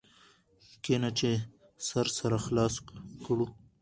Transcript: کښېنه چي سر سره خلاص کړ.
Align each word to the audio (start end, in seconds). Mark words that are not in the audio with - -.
کښېنه 0.83 1.09
چي 1.19 1.31
سر 1.87 2.07
سره 2.17 2.37
خلاص 2.45 2.75
کړ. 3.25 3.37